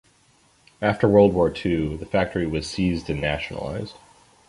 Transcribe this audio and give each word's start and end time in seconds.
After 0.81 1.07
world 1.07 1.35
war 1.35 1.51
two, 1.51 1.95
the 1.97 2.07
factory 2.07 2.47
was 2.47 2.67
seized 2.67 3.07
and 3.11 3.21
nationalized. 3.21 3.93